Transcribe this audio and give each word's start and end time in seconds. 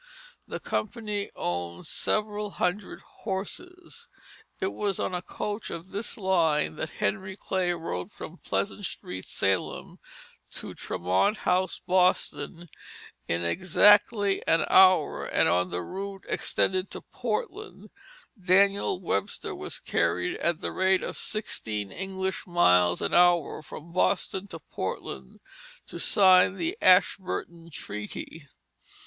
The 0.47 0.59
company 0.59 1.29
owned 1.35 1.85
several 1.85 2.49
hundred 2.57 3.01
horses. 3.01 4.07
It 4.59 4.73
was 4.73 4.99
on 4.99 5.13
a 5.13 5.21
coach 5.21 5.69
of 5.69 5.91
this 5.91 6.17
line 6.17 6.75
that 6.77 6.89
Henry 7.03 7.37
Clay 7.37 7.71
rode 7.73 8.11
from 8.11 8.37
Pleasant 8.39 8.83
Street, 8.83 9.25
Salem, 9.25 9.99
to 10.53 10.73
Tremont 10.73 11.37
House, 11.45 11.81
Boston, 11.85 12.67
in 13.27 13.45
exactly 13.45 14.41
an 14.47 14.65
hour; 14.71 15.23
and 15.23 15.47
on 15.47 15.69
the 15.69 15.83
route 15.83 16.25
extended 16.27 16.89
to 16.89 17.01
Portland, 17.01 17.91
Daniel 18.43 18.99
Webster 18.99 19.53
was 19.53 19.79
carried 19.79 20.35
at 20.37 20.61
the 20.61 20.71
rate 20.71 21.03
of 21.03 21.15
sixteen 21.15 21.91
English 21.91 22.47
miles 22.47 23.03
an 23.03 23.13
hour 23.13 23.61
from 23.61 23.91
Boston 23.93 24.47
to 24.47 24.57
Portland 24.59 25.39
to 25.85 25.99
sign 25.99 26.55
the 26.55 26.75
Ashburton 26.81 27.69
Treaty. 27.69 28.47